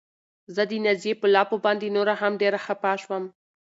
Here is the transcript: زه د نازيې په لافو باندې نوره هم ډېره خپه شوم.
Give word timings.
زه 0.55 0.63
د 0.71 0.73
نازيې 0.85 1.13
په 1.21 1.27
لافو 1.35 1.57
باندې 1.65 1.93
نوره 1.97 2.13
هم 2.21 2.33
ډېره 2.41 2.59
خپه 2.65 2.91
شوم. 3.01 3.23